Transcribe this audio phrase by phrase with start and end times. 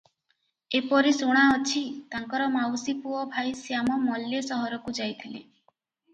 [0.77, 1.81] ଏପରି ଶୁଣାଅଛି,
[2.15, 5.47] ତାଙ୍କର ମାଉସି ପୁଅ ଭାଇ ଶ୍ୟାମ ମଲ୍ଲେ ସହରକୁ ଯାଇଥିଲେ